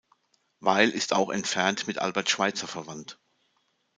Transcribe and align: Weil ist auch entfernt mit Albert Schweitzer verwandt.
Weil 0.61 0.89
ist 0.89 1.13
auch 1.13 1.29
entfernt 1.29 1.85
mit 1.85 1.99
Albert 1.99 2.27
Schweitzer 2.31 2.65
verwandt. 2.67 3.19